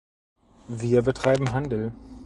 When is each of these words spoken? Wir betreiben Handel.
Wir 0.67 1.03
betreiben 1.03 1.51
Handel. 1.51 1.93